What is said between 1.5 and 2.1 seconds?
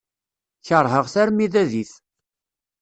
d adif.